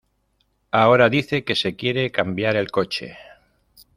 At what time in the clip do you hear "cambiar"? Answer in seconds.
2.11-2.55